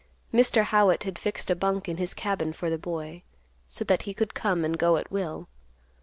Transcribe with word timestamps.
Mr. 0.33 0.63
Howitt 0.63 1.03
had 1.03 1.19
fixed 1.19 1.51
a 1.51 1.55
bunk 1.55 1.87
in 1.87 1.97
his 1.97 2.15
cabin 2.15 2.53
for 2.53 2.71
the 2.71 2.77
boy, 2.79 3.21
so 3.67 3.85
that 3.85 4.01
he 4.01 4.15
could 4.15 4.33
come 4.33 4.65
and 4.65 4.79
go 4.79 4.97
at 4.97 5.11
will. 5.11 5.47